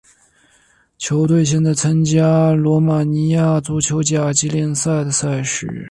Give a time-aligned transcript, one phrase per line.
[0.97, 5.67] 球队现在参加罗马尼亚足球甲级联赛的赛事。